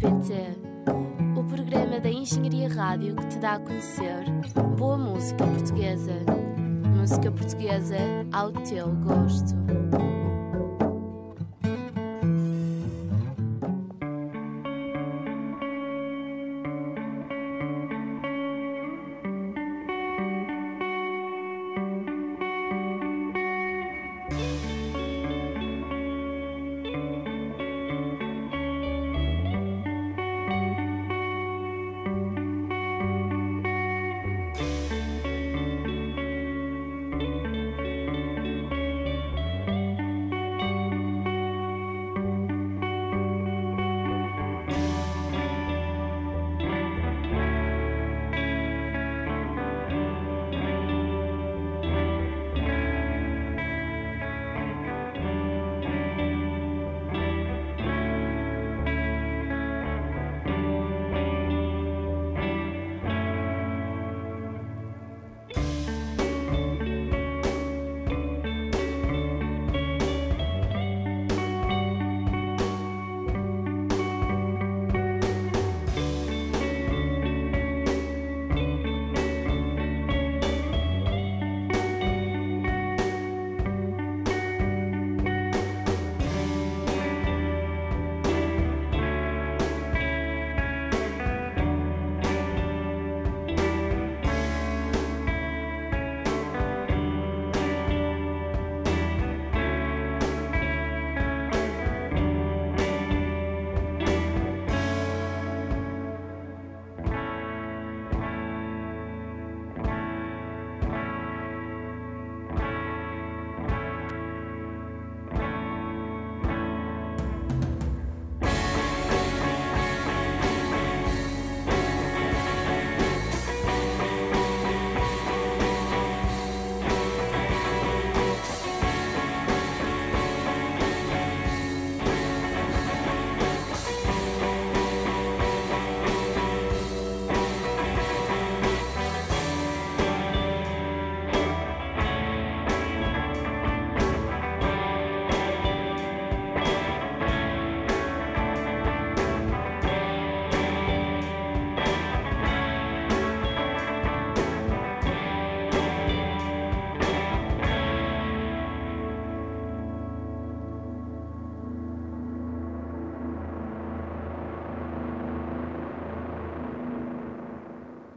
[0.00, 4.24] .pt O programa da Engenharia Rádio que te dá a conhecer
[4.78, 6.14] boa música portuguesa.
[6.96, 7.96] Música portuguesa
[8.32, 9.54] ao teu gosto.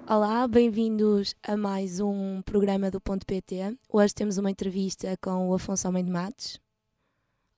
[0.05, 3.77] Olá, bem-vindos a mais um programa do Ponto PT.
[3.87, 6.59] Hoje temos uma entrevista com o Afonso Homem de Matos.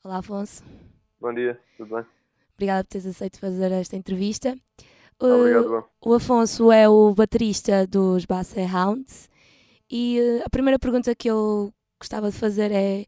[0.03, 0.63] Olá, Afonso.
[1.19, 2.05] Bom dia, tudo bem?
[2.53, 4.55] Obrigada por teres aceito fazer esta entrevista.
[5.19, 5.85] Obrigado.
[6.00, 9.28] O, o Afonso é o baterista dos Basset Hounds
[9.89, 13.05] e uh, a primeira pergunta que eu gostava de fazer é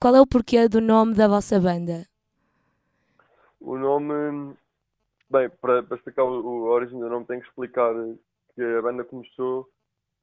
[0.00, 2.06] qual é o porquê do nome da vossa banda?
[3.60, 4.56] O nome,
[5.28, 7.94] bem, para, para explicar o, o origem do nome tenho que explicar
[8.60, 9.70] que a banda começou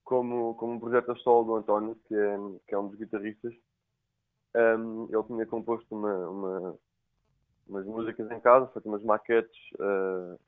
[0.03, 2.37] como, como um projeto a solo do António, que é,
[2.67, 3.51] que é um dos guitarristas.
[4.55, 6.79] Um, ele tinha composto uma, uma,
[7.67, 10.39] umas músicas em casa, feito umas maquetes uh,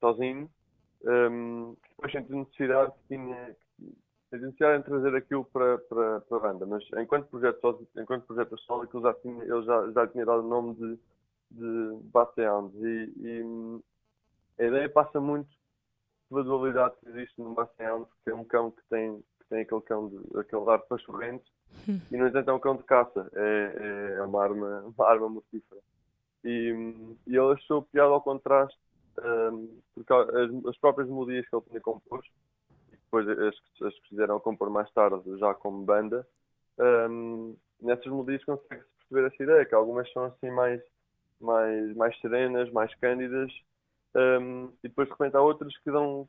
[0.00, 0.50] sozinho.
[1.04, 3.56] Um, depois sentiu necessidade que tinha
[4.32, 8.58] necessidade de trazer aquilo para, para, para a banda, mas enquanto projeto, enquanto projeto a
[8.58, 10.98] solo, ele já tinha, já, já tinha dado o nome de,
[11.50, 13.82] de Bateounds e, e
[14.58, 15.61] a ideia passa muito
[16.32, 19.82] pela dualidade que existe no Marciano, que é um cão que tem, que tem aquele
[19.82, 21.44] cão de, aquele ar pachorrento
[22.10, 25.80] e no entanto é um cão de caça, é, é uma arma, uma arma mortífera.
[26.44, 26.94] E,
[27.26, 28.78] e ele achou piada ao contraste,
[29.52, 32.32] um, porque as, as, próprias melodias que ele tinha composto,
[32.92, 36.26] e depois as, as que fizeram a compor mais tarde, já como banda,
[37.10, 40.80] um, nessas melodias consegue-se perceber essa ideia, que algumas são assim mais,
[41.40, 43.52] mais, mais serenas, mais cândidas,
[44.14, 46.28] um, e depois de repente há outras que dão,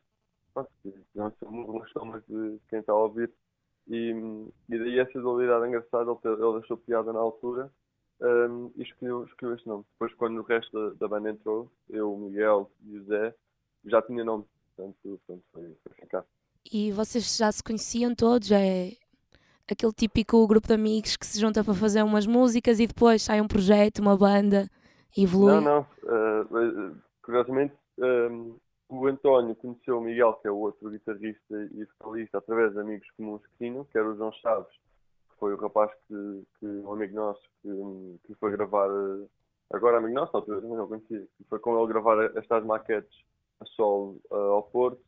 [1.14, 3.30] não um estômago de quem está a ouvir.
[3.86, 4.10] E,
[4.68, 7.70] e daí essa dualidade engraçada, ele, ele achou piada na altura
[8.20, 9.84] um, e escolheu, escolheu este nome.
[9.92, 13.34] Depois, quando o resto da, da banda entrou, eu, o Miguel e o Zé,
[13.84, 14.44] já tinha nome.
[14.74, 16.24] Portanto, portanto foi, foi ficar.
[16.72, 18.50] E vocês já se conheciam todos?
[18.50, 18.92] É
[19.70, 23.40] aquele típico grupo de amigos que se junta para fazer umas músicas e depois sai
[23.40, 24.68] um projeto, uma banda
[25.16, 25.60] e evolui?
[25.60, 25.86] Não, não.
[26.02, 28.56] Uh, curiosamente, um,
[28.88, 33.10] o António conheceu o Miguel, que é o outro guitarrista e vocalista, através de amigos
[33.16, 34.72] comuns que tinham, que era o João Chaves,
[35.30, 39.28] que foi o rapaz que, que um amigo nosso, que, que foi gravar uh,
[39.72, 43.24] agora amigo nosso, altura também não conhecia, foi com ele gravar estas maquetes
[43.60, 45.00] a solo uh, ao Porto,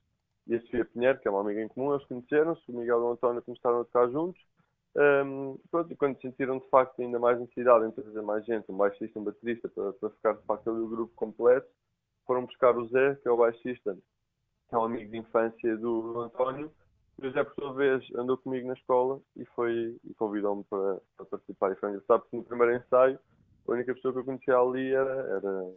[0.47, 3.03] e a Sofia Pinheiro, que é uma amiga em comum, eles conheceram-se, o Miguel e
[3.03, 4.41] o António começaram a tocar juntos,
[4.97, 8.77] um, pronto, e quando sentiram de facto ainda mais necessidade em trazer mais gente, um
[8.77, 11.69] baixista um baterista, para, para ficar de facto ali o grupo completo,
[12.27, 13.97] foram buscar o Zé, que é o baixista,
[14.69, 16.71] que é um amigo de infância do, António,
[17.19, 21.27] o Zé, por sua vez, andou comigo na escola e foi e convidou-me para, para,
[21.27, 21.73] participar.
[21.73, 23.19] E foi engraçado porque no primeiro ensaio
[23.67, 25.73] a única pessoa que eu conhecia ali era, era,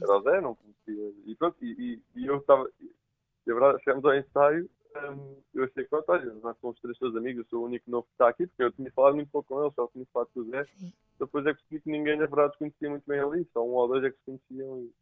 [0.00, 1.12] era o Zé, não conhecia.
[1.24, 2.68] E pronto, e, e, e eu estava.
[2.80, 6.96] E a verdade, chegamos ao ensaio, um, eu achei que, pronto, olha, nós somos três
[6.98, 9.30] seus amigos, eu sou o único novo que está aqui, porque eu tinha falado muito
[9.30, 10.64] pouco com ele, só tinha falado com o Zé.
[10.64, 10.92] Sim.
[11.18, 13.88] Depois é que percebi que ninguém, na verdade, conhecia muito bem ali, só um ou
[13.88, 14.92] dois é que se conheciam e.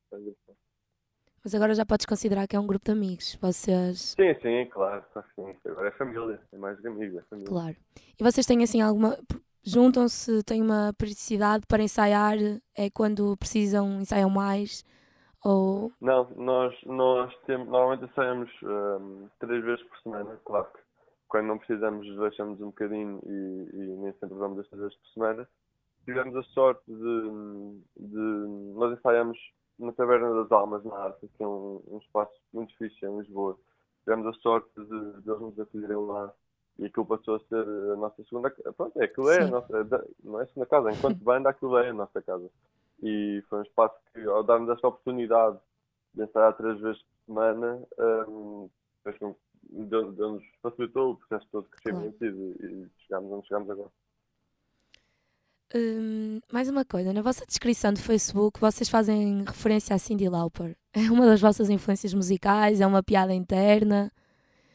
[1.42, 3.36] Mas agora já podes considerar que é um grupo de amigos.
[3.40, 4.14] Vocês.
[4.18, 5.02] Sim, sim, claro.
[5.34, 5.56] Sim.
[5.66, 7.48] Agora é família, é mais que amigos, é família.
[7.48, 7.76] Claro.
[8.18, 9.18] E vocês têm assim alguma.
[9.62, 12.36] Juntam-se, têm uma periodicidade para ensaiar?
[12.76, 14.84] É quando precisam, ensaiam mais?
[15.44, 15.92] Ou...
[16.00, 20.80] Não, nós, nós temos, normalmente ensaiamos um, três vezes por semana, claro que
[21.28, 25.08] quando não precisamos deixamos um bocadinho e, e nem sempre vamos as três vezes por
[25.12, 25.48] semana.
[26.04, 29.38] Tivemos a sorte de, de nós ensaiamos
[29.80, 33.58] na Taberna das Almas, na Arte, que é um, um espaço muito fixe em Lisboa.
[34.04, 36.32] Tivemos a sorte de, de eles nos acolherem lá
[36.78, 38.72] e aquilo passou a ser a nossa segunda casa.
[38.72, 39.84] Pronto, é, aquilo é a nossa, é
[40.22, 42.50] não é a segunda casa, enquanto banda aquilo é a nossa casa.
[43.02, 45.58] E foi um espaço que, ao darmos esta oportunidade
[46.14, 47.82] de ensaiar três vezes por semana,
[48.28, 48.68] um,
[49.62, 52.34] deu-nos facilitou o processo todo de crescimento claro.
[52.34, 53.90] e, e chegámos onde chegamos agora.
[55.72, 60.76] Hum, mais uma coisa, na vossa descrição do Facebook vocês fazem referência a Cindy Lauper.
[60.92, 62.80] É uma das vossas influências musicais?
[62.80, 64.10] É uma piada interna?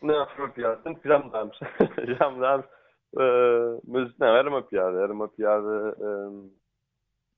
[0.01, 0.77] Não, foi uma piada.
[0.77, 1.59] Tanto que já mudámos.
[2.17, 2.65] já mudámos.
[3.13, 4.97] Uh, mas não, era uma piada.
[5.01, 5.97] Era uma piada.
[5.99, 6.49] Um,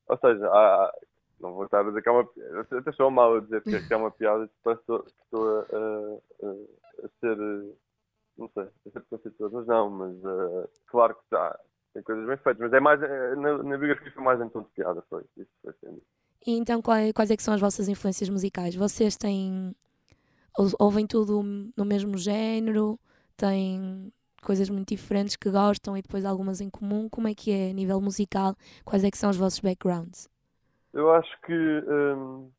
[0.08, 0.94] ou seja, há,
[1.40, 2.68] não vou estar a dizer que é uma piada.
[2.70, 4.48] Até sou mal a dizer que, é uma piada.
[4.68, 7.38] Estou, estou a, a, a, ser.
[8.38, 9.90] Não sei, a ser preconceituoso, mas não.
[9.90, 11.60] Mas uh, claro que está
[11.98, 14.62] tem coisas bem feitas, mas é mais, eh, na, na biografia foi mais em tom
[14.62, 16.02] de piada, foi, isso foi sendo.
[16.46, 18.76] E então quais, quais é que são as vossas influências musicais?
[18.76, 19.76] Vocês têm,
[20.80, 21.42] ouvem tudo
[21.76, 23.00] no mesmo género,
[23.36, 24.14] têm
[24.44, 27.74] coisas muito diferentes que gostam e depois algumas em comum, como é que é a
[27.74, 28.56] nível musical,
[28.86, 30.30] quais é que são os vossos backgrounds?
[30.94, 32.52] Eu acho que, um,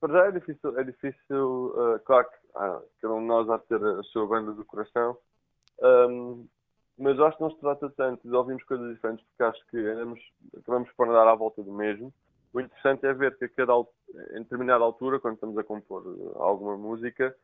[0.00, 3.56] para já é difícil, é difícil, uh, claro que ah, cada um de nós há
[3.56, 5.18] de ter a sua banda do coração,
[5.82, 6.46] um,
[6.98, 10.20] mas acho que não se trata tanto de ouvirmos coisas diferentes, porque acho que andamos,
[10.56, 12.12] acabamos por andar à volta do mesmo.
[12.52, 13.72] O interessante é ver que a cada,
[14.34, 16.02] em determinada altura, quando estamos a compor
[16.36, 17.36] alguma música,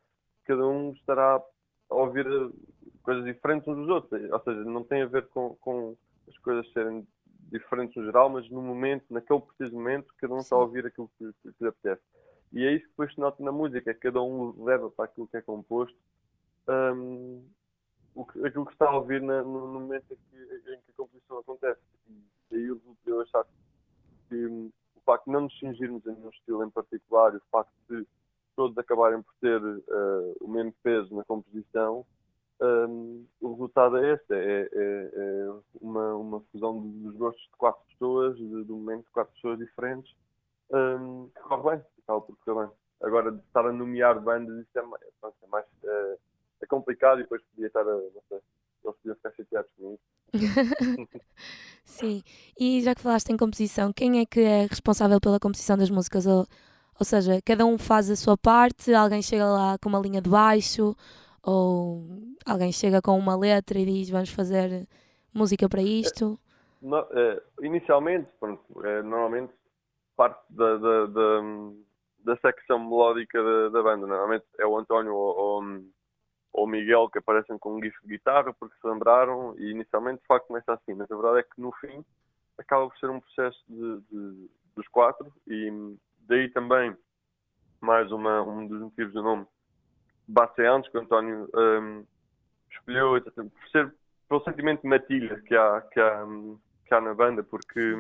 [0.45, 1.43] cada um estará
[1.91, 2.27] a ouvir
[3.03, 4.31] coisas diferentes uns dos outros.
[4.31, 5.97] Ou seja, não tem a ver com, com
[6.29, 7.07] as coisas serem
[7.51, 11.11] diferentes no geral, mas no momento, naquele preciso momento, cada um está a ouvir aquilo
[11.19, 12.03] que, que, que lhe apetece.
[12.53, 15.27] E é isso que depois se nota na música, é cada um leva para aquilo
[15.27, 15.97] que é composto
[16.69, 17.45] um,
[18.15, 20.91] o que, aquilo que está a ouvir na, no, no, momento em que, em que,
[20.91, 21.81] a composição acontece.
[22.09, 23.45] E daí eu, eu achar
[24.29, 27.73] que um, o facto de não nos cingirmos em nenhum estilo em particular o facto
[27.89, 28.07] de
[28.55, 32.05] todos acabarem por ter uh, o mesmo peso na composição,
[32.63, 37.83] um, o resultado é este, é, é, é, uma, uma fusão dos gostos de quatro
[37.89, 40.15] pessoas, de, de um momento de quatro pessoas diferentes,
[40.71, 42.77] um, que corre bem, acaba por correr bem.
[43.03, 45.67] Agora, de estar a nomear bandas, isso é, é mais,
[46.63, 48.39] é, complicado e depois podia estar a, não sei,
[48.85, 50.13] eles podiam ficar chateados com isso.
[51.85, 52.23] Sim,
[52.59, 56.27] e já que falaste em composição, quem é que é responsável pela composição das músicas?
[56.27, 56.47] Ou,
[56.99, 60.31] ou seja, cada um faz a sua parte, alguém chega lá com uma linha de
[60.31, 60.95] baixo,
[61.43, 62.07] ou
[62.47, 64.87] alguém chega com uma letra e diz vamos fazer
[65.35, 66.39] música para isto?
[66.83, 69.53] É, no, é, inicialmente, pronto, é, normalmente
[70.17, 71.41] parte da, da, da,
[72.25, 74.07] da secção melódica da, da, banda.
[74.07, 75.63] Normalmente é o António ou, ou,
[76.53, 80.27] ou Miguel que aparecem com um gif de guitarra porque se lembraram e inicialmente de
[80.27, 80.95] facto começa assim.
[80.95, 82.05] Mas a verdade é que no fim
[82.59, 86.97] acaba por ser um processo de, de, dos quatro e daí também
[87.81, 89.47] mais uma, um dos motivos do nome
[90.29, 92.07] Baceantes, que o António um,
[92.71, 93.93] escolheu por ser
[94.29, 96.25] pelo sentimento de matilha que há, que há,
[96.87, 97.97] que há na banda, porque,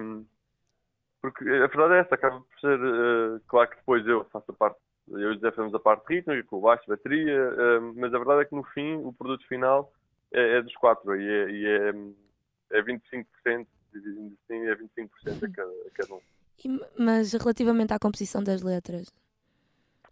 [1.20, 4.54] porque a verdade é essa, acaba por ser, uh, claro que depois eu faço a
[4.54, 4.78] parte,
[5.12, 8.18] eu e o José fazemos a parte rítmica, com o baixo, bateria, uh, mas a
[8.18, 9.92] verdade é que no fim o produto final
[10.32, 15.08] é, é dos quatro e é, e é, é 25%, assim, é 25%
[15.44, 16.20] a cada, a cada um.
[16.64, 19.12] E, mas relativamente à composição das letras,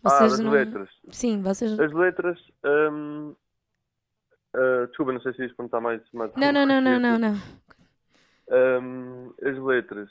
[0.02, 0.50] vocês ah, as não...
[0.50, 0.88] letras.
[1.10, 1.78] Sim, vocês.
[1.78, 2.38] As letras.
[2.64, 3.34] Um...
[4.52, 6.02] Uh, desculpa, não sei se isto está mais.
[6.12, 7.34] mais não, não, não, não, não, não.
[8.50, 10.10] Um, as letras.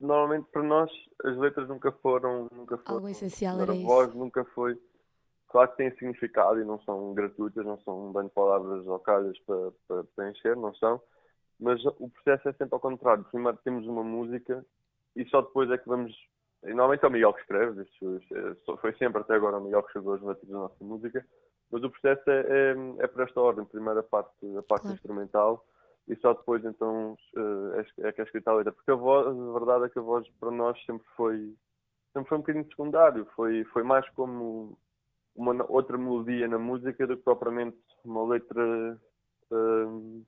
[0.00, 0.90] Normalmente para nós
[1.24, 2.48] as letras nunca foram.
[2.52, 3.86] Nunca foram Algo essencial a era isso.
[3.86, 4.78] voz nunca foi.
[5.48, 8.98] Claro que têm significado e não são gratuitas, não são um bando de palavras ou
[8.98, 11.00] calhas para, para preencher, não são.
[11.58, 13.24] Mas o processo é sempre ao contrário.
[13.30, 14.64] Primeiro temos uma música
[15.14, 16.12] e só depois é que vamos.
[16.64, 19.82] E normalmente é o Miguel que escreve, isto é- foi sempre até agora o Miguel
[19.82, 21.24] que escreveu as letras da nossa música.
[21.70, 23.64] Mas o processo é, é, é por esta ordem.
[23.64, 24.94] Primeiro a parte, a parte Claro.
[24.96, 25.64] instrumental
[26.08, 28.72] e só depois então eh, é, é que é escrita a letra.
[28.72, 31.54] Porque a voz, a verdade é que a voz para nós sempre foi,
[32.12, 33.26] sempre foi um bocadinho secundário.
[33.36, 34.78] Foi, foi mais como
[35.34, 39.00] uma outra melodia na música do que propriamente uma letra.
[39.50, 40.22] eh,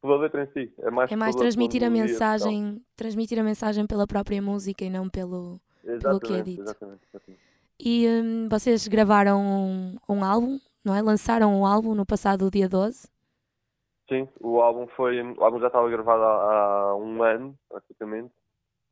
[0.00, 0.72] pela letra em si.
[0.78, 4.84] É mais, É mais pela- transmitir pela a mensagem, transmitir a mensagem pela própria música
[4.84, 5.60] e não pelo.
[6.00, 6.62] pelo que é dito.
[6.62, 7.40] exatamente, exatamente.
[7.78, 11.02] E hum, vocês gravaram um, um álbum, não é?
[11.02, 13.08] Lançaram um álbum no passado dia 12.
[14.08, 15.20] Sim, o álbum foi.
[15.20, 18.32] O álbum já estava gravado há, há um ano, praticamente.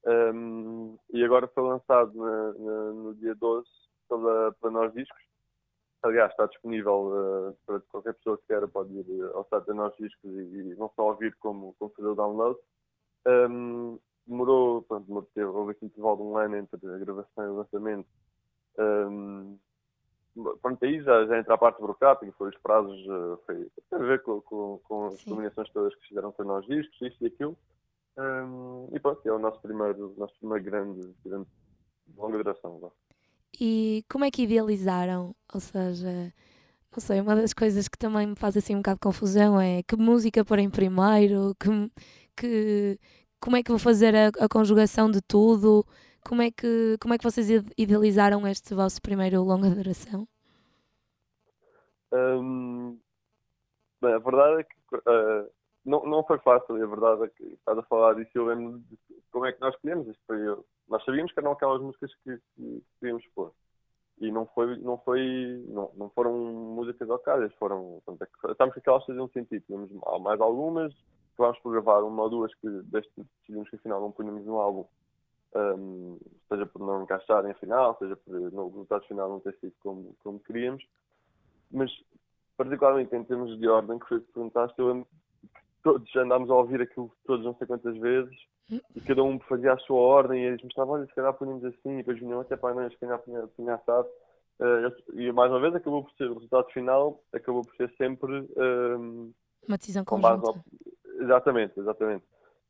[0.07, 3.69] Um, e agora foi lançado na- na- no dia 12
[4.09, 5.23] pela, pela Nós Discos.
[6.03, 7.09] Aliás, está disponível
[7.53, 10.59] uh, para qualquer pessoa que queira, pode ir uh, ao site da Nós Discos e,
[10.73, 12.59] e não só ouvir como, como fazer o download.
[13.27, 17.57] Um, demorou, pronto, teve- houve aqui intervalo de um ano entre a gravação e o
[17.57, 18.09] lançamento.
[18.79, 19.59] Um,
[20.61, 24.03] pronto, aí já, já entra a parte burocrática, foi os prazos, uh, foi, tem a
[24.03, 27.57] ver com, com, com as combinações todas que fizeram com nós discos, isto e aquilo.
[28.17, 31.47] Um, e pronto, é o nosso primeiro, nosso primeiro grande, grande
[32.17, 32.93] longa duração.
[33.61, 35.35] E como é que idealizaram?
[35.53, 36.33] Ou seja,
[36.93, 39.83] não sei, uma das coisas que também me faz assim um bocado de confusão é
[39.83, 41.69] que música pôr em primeiro, que,
[42.37, 42.99] que,
[43.41, 45.85] como é que vou fazer a, a conjugação de tudo,
[46.27, 50.27] como é, que, como é que vocês ide- idealizaram este vosso primeiro longa duração?
[52.13, 52.99] Um,
[54.01, 55.51] bem, a verdade é que uh,
[55.85, 58.79] não, não foi fácil, e a verdade é que estás a falar disso, eu lembro
[58.79, 58.99] de
[59.31, 60.07] como é que nós escolhemos.
[60.09, 63.53] Isto foi, eu- nós sabíamos que eram aquelas músicas que, que queríamos pôr.
[64.21, 69.05] E não foi, não foi, não, não foram músicas locais, foram, portanto, é que aquelas
[69.05, 69.65] faziam sentido.
[69.67, 69.91] Tínhamos
[70.23, 70.95] mais algumas,
[71.35, 74.87] acabámos por gravar uma ou duas que decidimos que afinal não punhamos no álbum.
[75.55, 76.19] Um,
[76.49, 80.41] seja por não encaixarem afinal, seja por no, resultado final não ter sido como, como
[80.41, 80.85] queríamos.
[81.71, 81.91] Mas
[82.57, 85.09] particularmente em termos de ordem, que foi o que perguntaste, eu lembro
[85.83, 88.35] todos andámos a ouvir aquilo todos não sei quantas vezes
[88.71, 91.95] e cada um fazia a sua ordem e eles mostravam, olha, se calhar punhamos assim
[91.95, 94.09] e depois vinham até para não, se calhar punha, punha assado.
[94.61, 98.33] Eh, e mais uma vez acabou por ser, o resultado final acabou por ser sempre
[98.57, 99.33] ehm,
[99.69, 100.47] Uma decisão conjunta.
[100.49, 100.57] ao...
[101.21, 102.25] Exatamente, exatamente.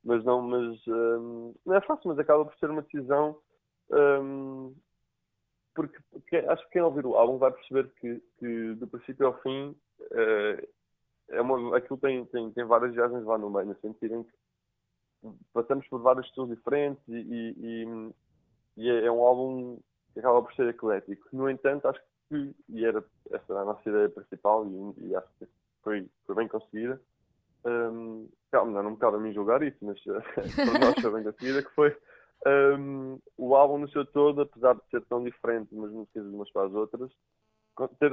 [0.04, 3.38] Mas não, mas ehm, não é fácil, mas acaba por ser uma decisão
[3.92, 4.72] ehm,
[5.74, 9.40] porque, porque acho que quem ouvir o álbum vai perceber que, que do princípio ao
[9.42, 9.74] fim
[10.12, 10.68] eh,
[11.30, 14.32] é uma, aquilo tem, tem, tem várias viagens lá no meio, no sentido em que
[15.52, 18.14] passamos por vários estilos diferentes e, e, e-
[18.76, 19.78] e é, é um álbum
[20.12, 21.28] que acaba por ser eclético.
[21.32, 25.28] No entanto, acho que, e era essa era a nossa ideia principal e, e acho
[25.38, 25.46] que
[25.82, 27.00] foi, foi bem conseguida.
[27.64, 30.20] Um, calma, não me cabe a mim julgar isso, mas eh,
[30.70, 31.96] para nós foi bem conseguida, que foi
[32.78, 36.50] um, o álbum no seu todo, apesar de ser tão diferente umas músicas de umas
[36.52, 37.10] para as outras,
[37.98, 38.12] ter,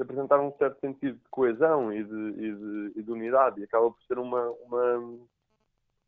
[0.00, 3.90] apresentar um certo sentido de coesão e de, e de, e de unidade e acaba
[3.90, 4.98] por ser uma, uma,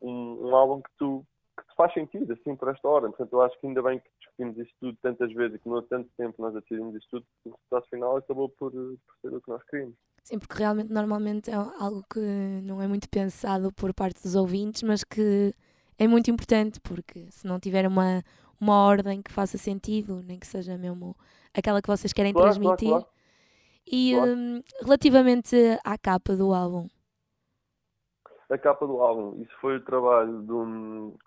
[0.00, 3.10] um, um álbum que tu que te faz sentido, assim, por esta ordem.
[3.10, 5.78] Portanto, eu acho que ainda bem que discutimos isto tudo tantas vezes e que não
[5.78, 9.36] há tanto tempo nós decidimos isto tudo, o resultado final acabou por, eh, por ser
[9.36, 9.96] o que nós queríamos.
[10.24, 12.18] Sim, porque realmente normalmente é algo que
[12.62, 15.54] não é muito pensado por parte dos ouvintes, mas que
[15.98, 18.22] é muito importante, porque se não tiver uma,
[18.60, 21.14] uma ordem que faça sentido, nem que seja mesmo
[21.52, 22.88] aquela que vocês querem Claro, transmitir.
[22.88, 23.06] claro.
[23.86, 25.54] E hum, relativamente
[25.84, 26.88] à capa do álbum,
[28.50, 31.18] a capa do álbum, isso foi o trabalho do,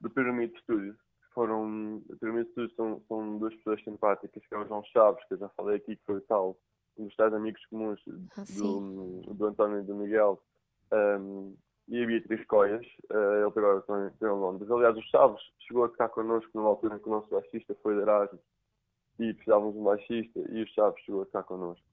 [0.00, 0.96] do Pyramid Studios.
[1.34, 5.34] Foram, o Pyramid Studios são, são duas pessoas simpáticas, que é o João Chaves, que
[5.34, 6.56] eu já falei aqui, que foi tal,
[6.98, 8.00] dos tais amigos comuns
[8.36, 10.40] Ah, do, do António e do Miguel,
[10.92, 11.54] um,
[11.88, 14.70] e a Beatriz Coias, uh, ele agora estão estão em Londres.
[14.70, 17.94] Aliás, o Chaves chegou a ficar connosco numa altura em que o nosso baixista foi
[17.94, 18.40] de Erasmus
[19.18, 21.86] e precisávamos de um baixista, e o Chaves chegou a ficar connosco.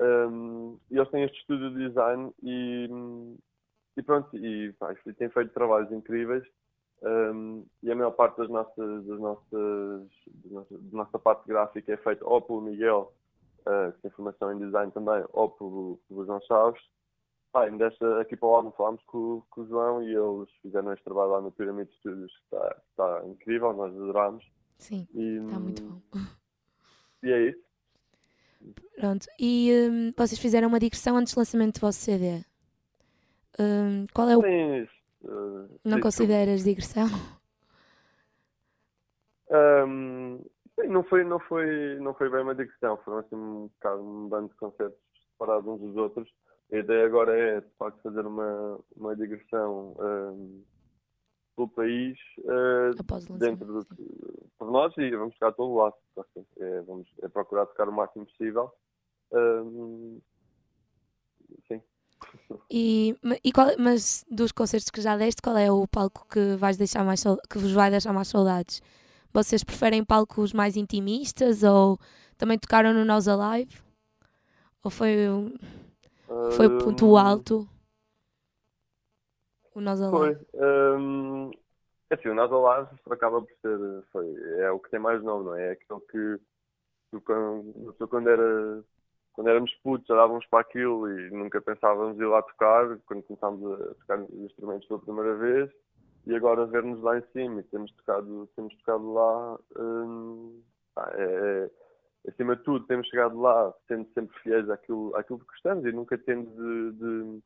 [0.00, 2.88] Um, e eles têm este estúdio de design e,
[3.96, 6.44] e pronto, e pá, e têm feito trabalhos incríveis.
[7.02, 12.24] Um, e a maior parte das nossas, das nossas, da nossa parte gráfica é feita
[12.24, 13.12] ou pelo Miguel,
[13.66, 16.82] uh, que tem formação em design também, ou pelo, pelo João Chaves.
[17.52, 20.92] Pá, e desta, aqui para o álbum falámos com, com o João e eles fizeram
[20.92, 24.44] este trabalho lá no Pyramid Studios, que está, está incrível, nós adorámos.
[24.78, 26.00] sim, E, está muito bom.
[27.22, 27.62] E é isso.
[28.96, 32.42] Pronto, e hum, vocês fizeram uma digressão antes do lançamento do vosso CD.
[33.58, 34.40] Hum, qual é o.
[34.40, 34.88] Sim.
[35.24, 37.06] Uh, Não consideras digressão?
[39.50, 40.40] Um,
[40.82, 44.28] sim, não foi, não, foi, não foi bem uma digressão, foram assim um bocado um
[44.28, 44.98] bando de concertos
[45.30, 46.28] separados uns dos outros.
[46.72, 50.64] A ideia agora é, de facto, fazer uma, uma digressão um,
[51.54, 53.86] pelo país uh, dentro do,
[54.58, 55.94] por nós e vamos tocar todo lado.
[56.58, 58.72] É, vamos é procurar tocar o máximo possível.
[59.32, 60.20] Um,
[61.68, 61.82] sim.
[62.70, 66.76] E, e qual, mas dos concertos que já deste, qual é o palco que, vais
[66.76, 68.80] deixar mais, que vos vai deixar mais saudades?
[69.32, 71.98] Vocês preferem palcos mais intimistas ou
[72.36, 73.80] também tocaram no Nós Alive?
[74.84, 75.16] Ou foi,
[76.56, 77.68] foi ponto alto?
[79.74, 80.16] O Nós Alive?
[80.16, 80.46] Foi.
[80.54, 81.50] Um,
[82.10, 84.04] é assim, o Nós Alive acaba por ser.
[84.12, 84.26] Foi,
[84.58, 85.68] é o que tem mais nome, não é?
[85.68, 86.40] É aquele que.
[87.24, 88.82] Quando, quando era
[89.32, 93.94] quando éramos putos, olhávamos para aquilo e nunca pensávamos ir lá tocar, quando começámos a
[93.94, 95.70] tocar os instrumentos pela primeira vez,
[96.26, 100.62] e agora ver-nos lá em cima e temos tocado, temos tocado lá, hum,
[101.14, 101.70] é,
[102.24, 105.92] é, acima de tudo, temos chegado lá sendo sempre fiéis àquilo, àquilo que gostamos e
[105.92, 107.42] nunca tendo de, de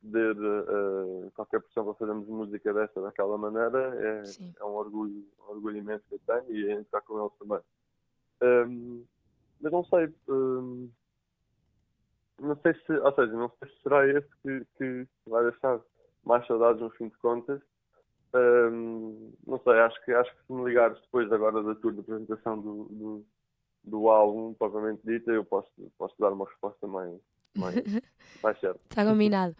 [0.00, 4.22] ceder uh, qualquer pressão para fazermos música desta daquela maneira é,
[4.58, 7.60] é um orgulho, um orgulho imenso que eu tenho e é entrar com eles também.
[8.42, 9.04] Um,
[9.60, 10.90] mas não sei, um,
[12.40, 15.80] não sei se, ou seja, não sei se será esse que, que vai deixar
[16.24, 17.60] mais saudades no fim de contas.
[19.46, 22.60] Não sei, acho que, acho que se me ligares depois agora da tour de apresentação
[22.60, 23.26] do, do,
[23.84, 27.12] do álbum, propriamente dita, eu posso, posso dar uma resposta mais,
[27.56, 27.74] mais,
[28.42, 28.80] mais certa.
[28.90, 29.54] Está combinado.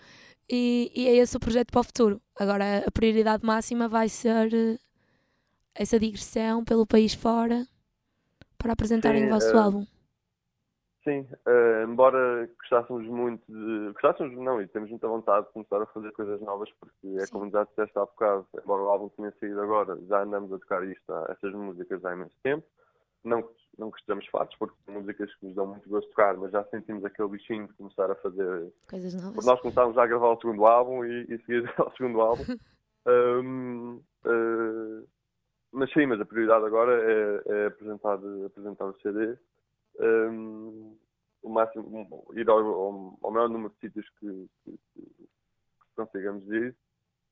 [0.48, 2.20] E, e é esse o projeto para o futuro.
[2.38, 4.78] Agora, a prioridade máxima vai ser eh,
[5.74, 7.66] essa digressão pelo país fora
[8.56, 9.86] para apresentarem Sim, o vosso uh, álbum.
[11.06, 13.92] Sim, uh, embora gostássemos muito de.
[13.92, 17.48] Gostássemos, não, e temos muita vontade de começar a fazer coisas novas, porque é como
[17.48, 21.04] já disseste há bocado, embora o álbum tenha saído agora, já andamos a tocar isto,
[21.28, 22.66] essas músicas há imenso tempo.
[23.22, 23.48] Não,
[23.78, 26.64] não gostamos fatos, porque são músicas que nos dão muito gosto de tocar, mas já
[26.64, 28.72] sentimos aquele bichinho de começar a fazer.
[28.90, 29.34] Coisas novas.
[29.34, 32.42] Porque nós começámos já a gravar o segundo álbum e, e seguir ao segundo álbum.
[33.06, 35.08] um, uh,
[35.70, 39.36] mas sim, mas a prioridade agora é, é apresentar, apresentar o CD
[40.00, 40.96] um,
[41.42, 45.28] o máximo, ir ao, ao, ao, maior número de sítios que, que, que
[45.94, 46.76] consigamos ir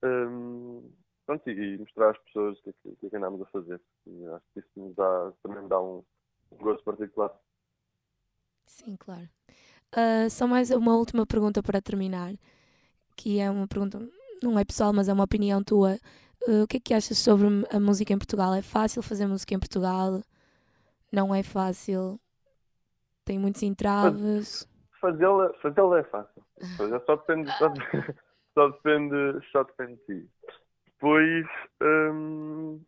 [0.03, 0.91] um,
[1.27, 3.81] pronto, e, mostrar às pessoas o que, que, que andamos a fazer.
[4.07, 6.05] E acho que isso nos dá, também me dá um,
[6.53, 7.35] um gosto particular.
[8.67, 9.29] Sim, claro.
[9.93, 12.35] Uh, só mais uma última pergunta para terminar,
[13.17, 14.01] que é uma pergunta,
[14.43, 15.99] não é pessoal, mas é uma opinião tua.
[16.47, 18.53] Uh, o que é que achas sobre a música em Portugal?
[18.55, 20.23] É fácil fazer música em Portugal?
[21.13, 22.21] Não é fácil?
[23.25, 24.69] Tem muitos entraves.
[25.01, 26.43] Fazê-la fazê é fácil.
[26.77, 27.73] Fazer só depende, só,
[28.55, 29.17] só, depende,
[29.53, 30.31] só depende de ti.
[30.87, 31.47] Depois,
[31.83, 32.81] hum,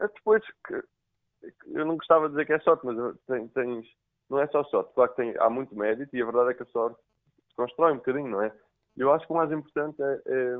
[0.00, 0.82] é depois que
[1.66, 3.86] eu não gostava de dizer que é sorte, mas tens, tens
[4.30, 4.94] não é só sorte.
[4.94, 6.98] Claro que tem, há muito mérito e a verdade é que a sorte
[7.48, 8.52] se constrói um bocadinho, não é?
[8.96, 10.56] Eu acho que o mais importante é, é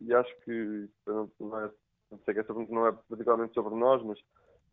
[0.00, 1.70] e acho que não, não, é,
[2.10, 4.18] não sei que essa pergunta não é particularmente sobre nós, mas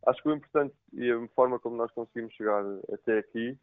[0.06, 3.58] acho que o importante e a forma como nós conseguimos chegar até aqui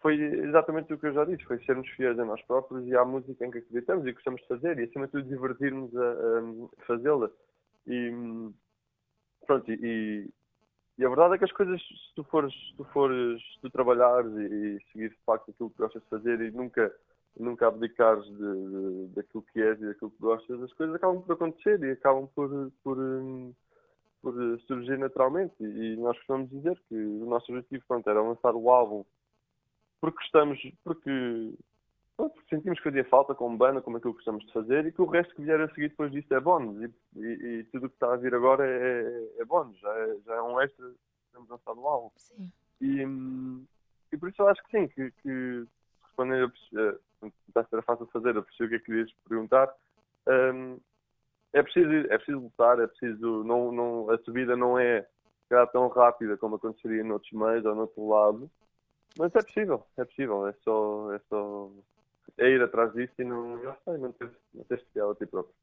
[0.00, 3.04] foi exatamente o que eu já disse, foi sermos fiéis a nós próprios e à
[3.06, 6.86] música em que acreditamos e gostamos de fazer e acima de tudo divertirmos a, a
[6.86, 7.30] fazê-la.
[7.86, 8.12] E
[9.46, 10.30] pronto, e,
[10.98, 13.70] e, a verdade é que as coisas, se tu fores, se tu, fores, se tu
[13.70, 16.94] trabalhares e, e seguir de facto aquilo que gostas de fazer e nunca,
[17.38, 21.32] nunca abdicares de, de, daquilo que és e daquilo que gostas, as coisas acabam por
[21.32, 23.63] acontecer e acabam por, por por
[24.66, 25.54] surgir naturalmente.
[25.60, 29.04] E nós costumamos dizer que o nosso objetivo pronto, era lançar o álbum
[30.00, 31.54] porque estamos, porque,
[32.14, 35.00] pronto, sentimos que fazia falta como banda, como aquilo que gostamos de fazer, e que
[35.00, 36.78] o resto que vier a seguir depois disso é bónus.
[36.82, 39.00] E, e, e tudo o que está a vir agora é,
[39.38, 40.92] é, é bónus, já é, já é um extra
[41.32, 42.10] temos lançado o álbum.
[42.16, 42.50] Sim.
[42.80, 43.02] E,
[44.12, 45.64] e por isso eu acho que sim, que, que
[46.02, 49.74] respondendo a, a, a fácil de fazer, eu percebi o que é que querias perguntar.
[50.28, 50.78] Um,
[51.54, 53.44] é preciso, é preciso lutar, é preciso.
[53.44, 55.06] Não, não, a subida não é
[55.72, 58.50] tão rápida como aconteceria noutros meios ou noutro lado,
[59.16, 61.70] mas é possível, é possível, é só, é só
[62.38, 65.54] é ir atrás disso e não, não sei, não ter, não ter a ti próprio.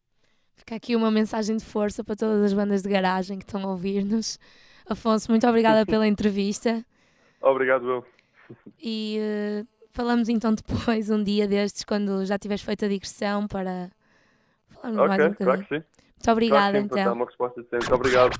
[0.55, 3.71] Fica aqui uma mensagem de força para todas as bandas de garagem que estão a
[3.71, 4.39] ouvir-nos.
[4.89, 6.85] Afonso, muito obrigada pela entrevista.
[7.41, 8.05] Obrigado, eu.
[8.79, 13.89] E uh, falamos então depois, um dia destes, quando já tiveres feito a digressão para
[14.81, 15.37] falarmos okay, mais um bocadinho.
[15.37, 15.83] Claro que sim.
[16.21, 17.13] Muito obrigada, claro então.
[17.13, 18.39] uma resposta Muito obrigado.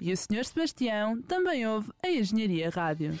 [0.00, 0.44] E o Sr.
[0.44, 3.18] Sebastião também ouve a Engenharia Rádio.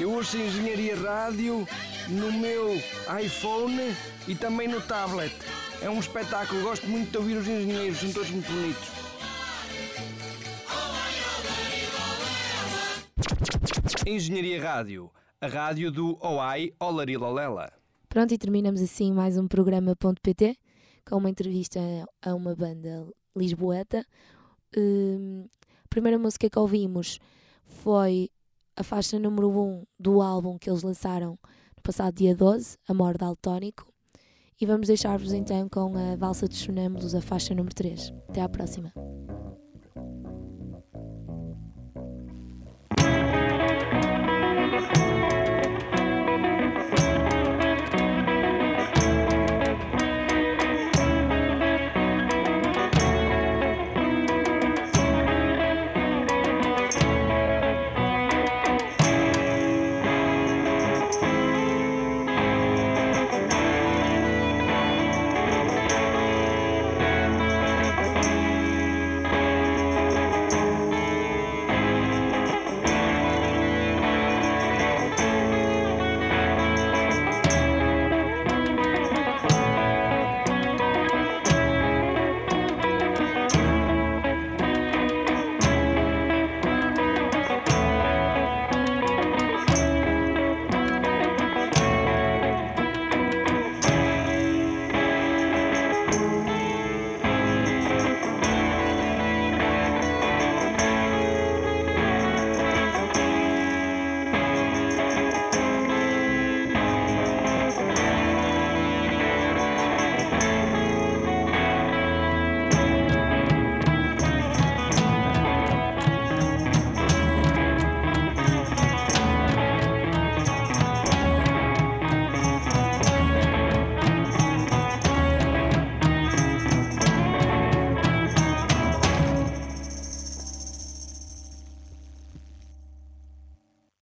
[0.00, 1.66] Eu ouço a Engenharia Rádio
[2.08, 2.74] no meu
[3.22, 3.94] iPhone
[4.26, 5.34] e também no tablet.
[5.80, 8.88] É um espetáculo, gosto muito de ouvir os engenheiros, são todos muito bonitos.
[14.04, 17.72] Engenharia Rádio, a rádio do OAI Olarilolela.
[18.08, 20.56] Pronto, e terminamos assim mais um programa.pt
[21.08, 21.80] com uma entrevista
[22.20, 24.04] a uma banda lisboeta.
[24.76, 25.46] Hum,
[25.84, 27.20] a primeira música que ouvimos
[27.66, 28.30] foi
[28.76, 31.38] a faixa número 1 do álbum que eles lançaram
[31.76, 33.86] no passado dia 12, Amor Daltónico.
[34.60, 38.12] E vamos deixar-vos então com a Valsa dos Sonâmbulos, a faixa número 3.
[38.28, 38.92] Até à próxima.